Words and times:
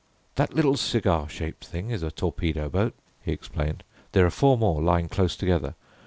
"That 0.33 0.55
little 0.55 0.77
cigar 0.77 1.29
shaped 1.29 1.63
thing 1.63 1.91
is 1.91 2.01
a 2.01 2.09
torpedo 2.09 2.69
boat," 2.69 2.95
he 3.23 3.31
explained; 3.31 3.83
"there 4.13 4.25
are 4.25 4.31
four 4.31 4.57
more 4.57 4.81
lying 4.81 5.09
close 5.09 5.35
together. 5.35 5.75